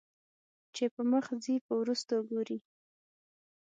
چې 0.75 0.83
پۀ 0.93 1.01
مخ 1.11 1.25
ځې 1.43 1.55
په 1.65 1.73
وروستو 1.81 2.15
ګورې 2.29 2.57